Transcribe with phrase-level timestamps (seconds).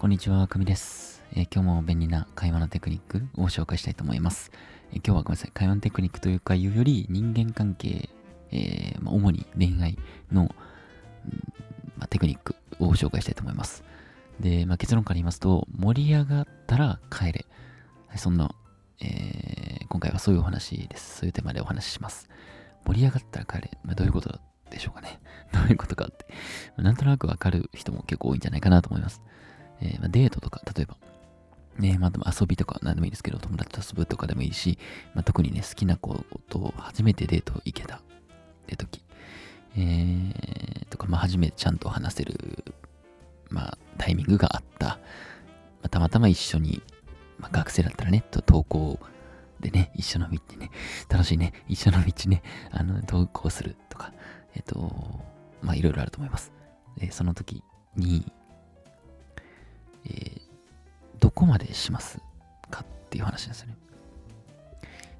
[0.00, 4.50] こんにちは、くみです、えー今日も便利な会話のテクニックを紹介したいと思います。
[4.92, 8.08] えー今日はごめんなさい、会話のテクニックというかいうより人間関係、
[8.50, 9.98] えーまあ、主に恋愛
[10.32, 10.48] の、うん
[11.98, 13.84] まあ、テクニックを紹介したいと思います。
[14.40, 17.44] で、まあ、結論から言いますと、盛り上がったら帰れ。
[18.08, 18.54] はいそんな、
[19.02, 21.18] え今回はそういうお話です。
[21.18, 22.26] そういうテーマでお話しします。
[22.86, 23.70] 盛り上がったら帰れ。
[23.84, 24.40] まあ、どういうこと
[24.70, 25.20] でしょうかね。
[25.52, 26.24] どういうことかって。
[26.78, 29.20] なんとなくわかる人も結構多いんじゃないかなと思います。
[29.82, 30.96] えーま、デートとか、例えば、
[31.78, 34.78] ね、まあ、遊びとか何でもいいですけど、友達と遊ぶとかでもいいし、
[35.14, 38.00] まあ、特にね、好きな子と初めてデート行けたっ
[38.66, 39.02] て時、
[39.76, 42.64] えー、とか、まあ、初めてちゃんと話せる、
[43.48, 44.86] まあ、タイミングがあった。
[44.86, 44.96] ま
[45.84, 46.82] あ、たまたま一緒に、
[47.38, 48.98] まあ、学生だったらね、と登校
[49.60, 50.70] でね、一緒の道ね、
[51.08, 54.12] 楽しいね、一緒の道ね、あの、登校するとか、
[54.54, 55.20] えっ、と、
[55.62, 56.52] まあ、いろいろあると思います。
[56.96, 57.62] で、その時
[57.96, 58.30] に、
[60.04, 60.40] えー
[61.20, 62.18] どこまでします
[62.70, 63.76] かっていう話なんですよね。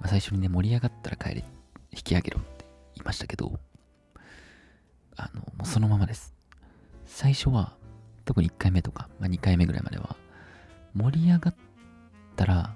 [0.00, 1.44] まあ、最初にね、盛り上がったら帰れ、
[1.92, 2.64] 引き上げろって
[2.96, 3.58] 言いましたけど、
[5.16, 6.34] あの、もうそのままです。
[7.06, 7.76] 最初は、
[8.24, 10.16] 特に1回目とか、まあ、2回目ぐらいまでは、
[10.94, 11.54] 盛り上がっ
[12.36, 12.74] たら、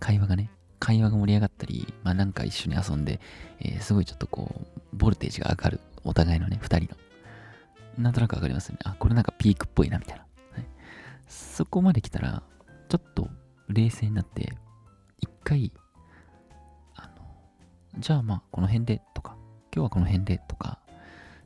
[0.00, 3.20] 会話がね、会話が盛り上がったり、まあなんか一緒に遊んで、
[3.60, 6.94] えーすごいちょっとこう、ボルテージが上がる、お互いのね、2人
[7.98, 8.02] の。
[8.02, 8.80] なんとなくわかりますよね。
[8.84, 10.24] あ、これなんかピークっぽいな、みたいな。
[11.30, 12.42] そこまで来たら、
[12.88, 13.28] ちょっと
[13.68, 14.52] 冷静になって、
[15.18, 15.72] 一回、
[16.96, 19.36] あの、じゃあまあ、この辺でとか、
[19.72, 20.80] 今日はこの辺でとか、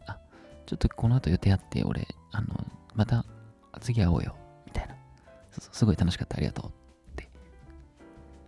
[0.06, 0.18] あ、
[0.64, 3.27] ちょっとこの後予定あって、俺、あの、また
[3.80, 4.94] 次会おうよ、みたいな。
[5.50, 6.70] そうそうすごい楽しかった、ありがとうっ
[7.16, 7.28] て、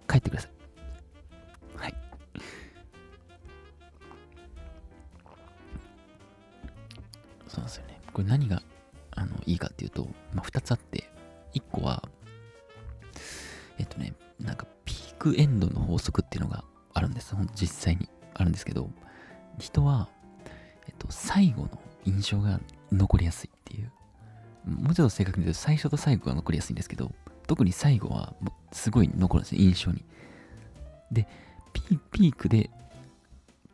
[0.09, 0.51] 帰ってください。
[1.77, 1.95] はい。
[7.47, 8.01] そうですよね。
[8.11, 8.63] これ何が
[9.11, 11.11] あのいいかっていうと、まあ、2つあって、
[11.57, 12.09] 1個は、
[13.79, 16.65] えっとね、なんかピークエンドの法則っていうのが
[16.95, 17.35] あるんです。
[17.35, 18.91] ほんと実際にあるんですけど、
[19.59, 20.09] 人は、
[20.87, 22.61] えっと、最後の印象が
[22.93, 23.91] 残りやすいっていう。
[24.67, 27.13] もうちょっと正確に言うと、最初と最後が残りやすいんですけど、
[27.47, 28.35] 特に最後は
[28.73, 30.05] すごい残るんですよ、印象に。
[31.11, 31.27] で、
[31.73, 32.71] ピーピークで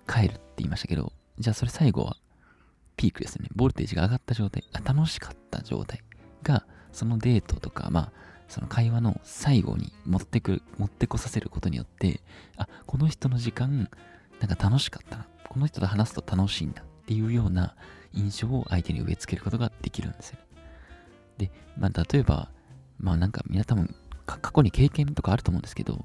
[0.06, 2.16] 帰るって言いましたけど、じゃあそれ最後は
[2.96, 3.48] ピークですね。
[3.54, 6.02] ボルテージが上がった状態、あ楽しかった状態
[6.42, 8.12] が、そのデートとか、まあ、
[8.48, 12.20] その会話の最後に持ってく、持ってこさせることによって、
[12.56, 13.88] あ、この人の時間、
[14.40, 15.26] なんか楽しかったな。
[15.48, 17.74] この人と話すと楽しいんだっていうような
[18.12, 20.38] 印象を相手に植え付けることができるんですよ。
[21.38, 22.48] で、まあ、例えば、
[22.98, 23.94] まあなんか皆多分
[24.26, 26.04] 過去に経験とかあると思うんですけど、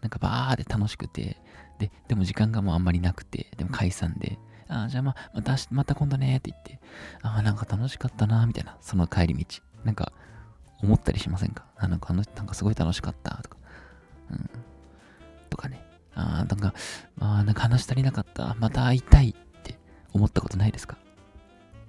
[0.00, 1.36] なんかバーで楽しくて、
[1.78, 4.38] で、でも時間がもうあんまりなくて、でも解散で、
[4.68, 6.80] ああ、じゃあまあ、また、また今度ねって言って、
[7.22, 9.62] ああ、なんか楽しかったな、みたいな、その帰り道。
[9.84, 10.12] なんか、
[10.82, 11.64] 思ったりしませんか？
[11.76, 13.56] あなんかあの、なんかすごい楽しかった、とか。
[14.30, 14.50] うん。
[15.48, 15.84] とかね。
[16.14, 16.74] ああ、なんか、
[17.20, 19.78] あ、なんか話足りなかった、また会いたいって
[20.12, 20.96] 思ったことないですか？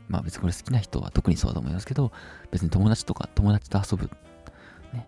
[0.07, 2.11] まあ別にこれ好きな人は特にそうだと思いますけど、
[2.51, 4.09] 別に友達とか友達と遊ぶ。
[4.93, 5.07] ね。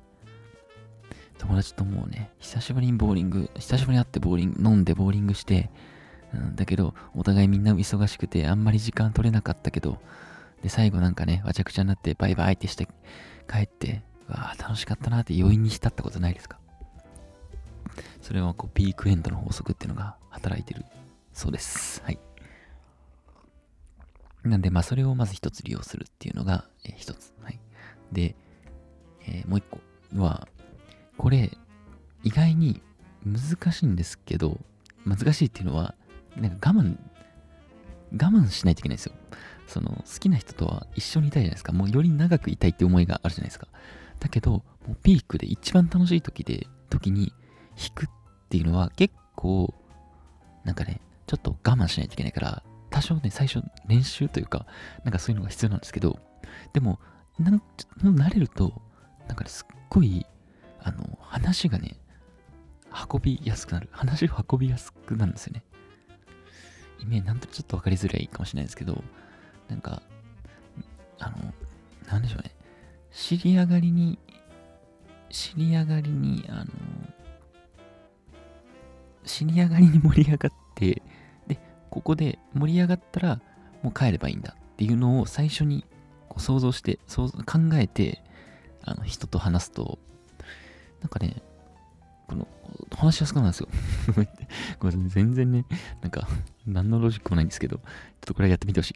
[1.37, 5.69] 友達ともうね、久しぶりにボーリング、久しぶりに会ってボーリング、飲んでボーリングして、
[6.33, 9.99] うん、だけど、お互いみんな忙しくて、あんまり時間取れなかったけど、
[10.65, 12.87] で、最後なんかね、わちゃくちゃになって、バイバイってして、
[13.47, 16.57] 帰って、わあ、楽しかったなって余韻に浸ったことないですか？
[18.19, 20.83] それはこう、ピークエンドの法則っていうのが働いてる
[21.33, 22.01] そうです。
[22.03, 22.19] はい。
[24.43, 27.31] なんで、まあ、それをまず一つ利用するっていうのが、えー一つ。
[27.43, 27.59] はい。
[28.11, 28.35] で、
[29.27, 29.79] えーもう一個
[30.19, 30.47] は、
[31.19, 31.51] これ、
[32.23, 32.81] 意外に
[33.23, 34.59] 難しいんですけど、
[35.05, 35.93] 難しいっていうのは、
[36.35, 36.97] なんか我慢、
[38.13, 39.13] 我慢しないといけないんですよ。
[39.67, 41.71] その、好きな人とは一緒にいたいじゃないですか。
[41.71, 43.67] もうより長くいたいって思いがあるじゃないですか。
[44.19, 47.33] だけど、もうピークで一番楽しい時で、時に
[47.77, 48.09] 弾くっ
[48.49, 49.73] ていうのは結構、
[50.63, 54.65] なんかね、ちょっと我慢しないといけないから、多少ね、最初練習というか、
[55.03, 56.19] なんかそういうのが必要なんですけど、
[56.73, 56.99] でも、
[57.39, 57.61] なん
[58.01, 58.81] 慣れると、
[59.27, 60.25] なんかね、すっごい、
[60.79, 61.97] あの、話がね、
[63.11, 63.89] 運びやすくなる。
[63.91, 65.63] 話を運びやすくなるんですよね。
[66.99, 69.03] イメージ、なんとちょっとわかりづらいかもしれないですけど、
[69.69, 70.01] なんか、
[71.19, 71.53] あの、
[72.07, 72.51] なんでしょうね。
[73.11, 74.19] 知り上がりに、
[75.29, 76.71] 知り上がりに、あの、
[79.23, 81.01] 知り上がりに盛り上がって、
[81.47, 81.59] で、
[81.89, 83.41] ここで盛り上がったら、
[83.81, 85.85] もう帰ればいいんだっていうのを最初に
[86.29, 88.21] こう想像して、想像考えて、
[88.83, 89.97] あの、人と話すと、
[91.01, 91.41] なんかね、
[92.27, 92.47] この、
[92.91, 93.69] 話しやすくなるんですよ。
[94.79, 95.65] ごめんなさい、全然ね、
[96.01, 96.27] なんか、
[96.65, 97.83] 何のロジックもないんですけど、ちょっ
[98.21, 98.95] とこれやってみてほしい。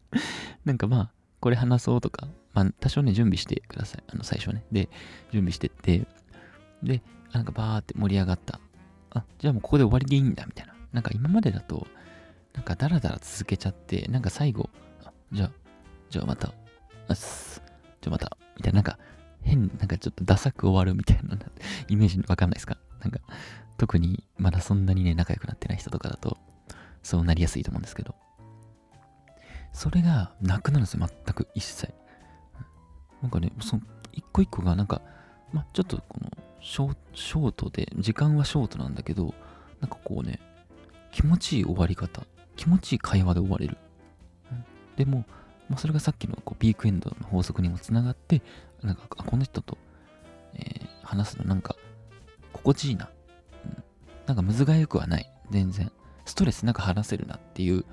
[0.64, 1.10] なんかまあ、
[1.40, 4.04] これ話そうとか、まあ、多少ね、準備してください。
[4.08, 4.64] あの、最初ね。
[4.72, 4.88] で、
[5.32, 6.06] 準備してって、
[6.82, 8.60] で、なんかバーって盛り上がった。
[9.10, 10.74] あ、じゃあもうここで終わりでいいんだ、みたいな。
[10.92, 11.86] なんか今までだと、
[12.54, 14.68] なんかダラダラ続けちゃって、なんか最後、
[15.32, 15.50] じゃあ、
[16.10, 16.52] じゃあまた、
[17.08, 17.62] あす、
[18.00, 18.98] じゃあまた、みたいな、なんか
[19.42, 21.38] 変、なんかちょっとダサく終わるみたいな
[21.88, 22.76] イメージわかんないですか？
[23.00, 23.20] なんか、
[23.76, 26.36] 特にまだそんなにね、仲良くなってない人とかだと、
[27.02, 28.14] そうなりやすいと思うんですけど、
[29.72, 31.94] それがなくなるんですよ、全く一切。
[33.22, 33.82] なんかね、その
[34.12, 35.00] 一個一個がなんか、
[35.52, 36.30] まちょっとこの
[36.60, 39.34] ショートで、時間はショートなんだけど、
[39.80, 40.40] なんかこうね、
[41.12, 42.22] 気持ちいい終わり方、
[42.56, 43.76] 気持ちいい会話で終われる。
[44.96, 45.24] でも、
[45.68, 48.42] まあ、それがさっきのこうピークエンドの法則にもつながって、
[48.82, 49.76] なんか、あこの人と、
[50.54, 51.76] えー、話すのなんか、
[52.52, 53.10] 心地いいな。
[53.64, 53.84] うん、
[54.26, 55.30] なんか、むずがゆくはない。
[55.50, 55.92] 全然。
[56.24, 57.84] ストレスなく話せるなっていう、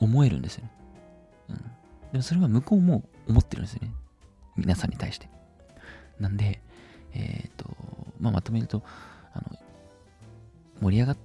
[0.00, 0.70] 思えるんですよね。
[1.48, 1.56] うん。
[1.56, 1.62] で
[2.18, 3.92] もそれは向こうも思ってるんですよね。
[4.56, 5.28] 皆さんに対して。
[6.18, 6.60] なんで、
[7.12, 7.70] えっ、ー、と、
[8.20, 8.82] まあ、まとめると、
[9.32, 9.58] あの、
[10.80, 11.16] 盛り上がっ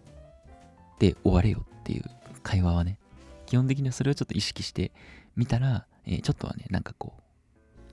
[0.99, 2.03] て終われよっていう
[2.43, 2.97] 会話はね、
[3.45, 4.91] 基本的にはそれをちょっと意識して
[5.41, 7.21] みたら、えー、ちょっとはね、なんかこう、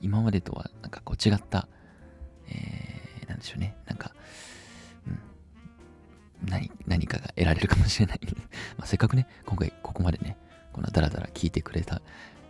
[0.02, 1.66] 今までとはなんかこう違った、
[2.46, 4.12] えー、なんでしょうね、なんか、
[5.06, 5.10] う
[6.44, 8.20] ん、何、何かが得られるかもしれない
[8.76, 10.36] まあせっかくね、今回ここまでね、
[10.74, 12.02] このダラダラ聞いてくれた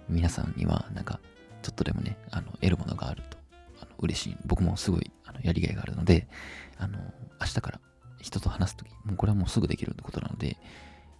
[0.09, 1.21] 皆さんには、なんか、
[1.63, 3.39] ちょっとでもね、あの、得るものがあると、
[3.81, 4.37] あの嬉しい。
[4.47, 6.27] 僕もすごい、あの、やりがいがあるので、
[6.77, 6.99] あの、
[7.41, 7.81] 明日から
[8.21, 10.57] 人と話すとき、もうこれはもうすぐできることなので、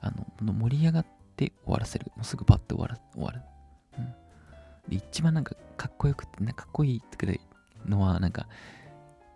[0.01, 0.11] あ
[0.43, 2.11] の、盛り上がって終わらせる。
[2.17, 3.41] もうすぐパッと終わら終わる。
[5.19, 7.41] 一番なんかかっこよくて、ね、かっこいいって
[7.85, 8.47] のは、なんか、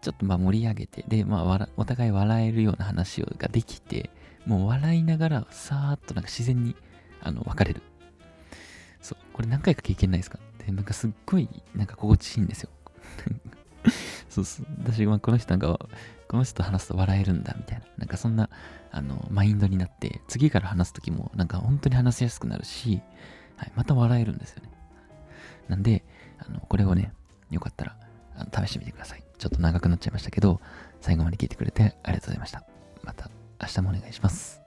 [0.01, 4.11] ちょっとまあ盛り上げて、で、まあお互い笑えるような話ができて、
[4.47, 6.77] もう笑いながら、さーっとなんか自然に、
[7.21, 7.83] あの、別れる。
[9.01, 9.19] そう。
[9.33, 10.39] これ何回か経験ないですか？
[10.65, 12.71] で、なんかすっごい、なんか心地いいんですよ。
[14.31, 14.67] そうそう。
[14.85, 15.85] 私この人なんか、
[16.29, 17.85] この人と話すと笑えるんだ、みたいな。
[17.99, 18.51] なんかそんな、
[18.93, 23.03] あの、マインドになって、次から話すときも、なんか本当に話しやすくなるし、
[23.57, 24.71] はい、また笑えるんですよね。
[25.69, 26.05] なんで、
[26.39, 27.13] あの、これをね、
[27.51, 27.97] よかったら、
[28.37, 29.25] あの試してみてください。
[29.39, 30.61] ちょっと長くなっちゃいましたけど、
[31.01, 32.65] 最後まで聞いてくれてありがとうございました。
[33.03, 33.31] また
[33.61, 34.62] 明日もお願いします。